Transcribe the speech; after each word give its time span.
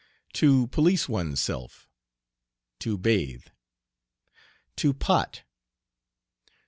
"To 0.33 0.65
police 0.65 1.07
one's 1.07 1.39
self." 1.39 1.87
To 2.79 2.97
bathe. 2.97 3.45
"To 4.77 4.95
pot." 4.95 5.43